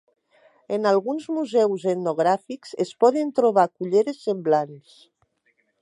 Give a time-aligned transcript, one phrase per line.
[0.77, 4.99] En alguns museus etnogràfics es poden trobar culleres semblants.